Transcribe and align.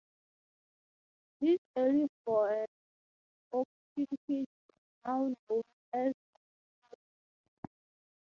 This 1.41 1.59
early 1.77 2.07
form 2.25 2.65
of 3.53 3.67
Auction 3.95 4.07
Pitch 4.27 4.39
is 4.47 4.47
now 5.05 5.31
known 5.47 5.61
as 5.93 6.13
"Commercial 6.15 6.15
Pitch". 6.89 7.03